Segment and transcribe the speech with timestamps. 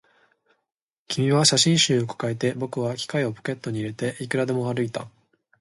[1.07, 5.07] 君は写真集を抱えて、僕は機械をポケットに入れて、いくらでも歩いた